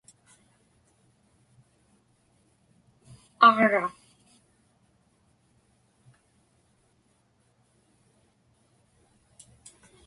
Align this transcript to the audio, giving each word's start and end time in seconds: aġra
aġra 3.47 3.83